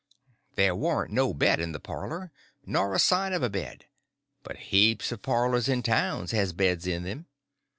[0.55, 2.31] There warn't no bed in the parlor,
[2.65, 3.85] nor a sign of a bed;
[4.41, 7.27] but heaps of parlors in towns has beds in them.